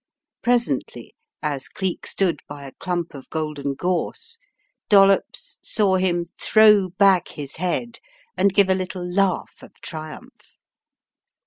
[0.41, 1.13] Presently,
[1.43, 4.39] as Cleefc stood by a clump of golden gorse,
[4.89, 7.99] Dollops saw him throw back his head
[8.35, 10.57] and give a little laugh of triumph.